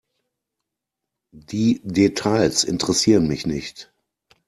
[1.31, 3.91] Die Details interessieren mich nicht.